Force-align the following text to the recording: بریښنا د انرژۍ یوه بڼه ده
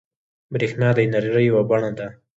بریښنا 0.51 0.89
د 0.95 0.99
انرژۍ 1.05 1.43
یوه 1.47 1.63
بڼه 1.69 1.91
ده 1.97 2.07